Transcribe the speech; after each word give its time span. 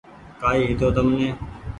ڪآئي 0.41 0.61
هيتو 0.69 0.87
تمني 0.95 1.29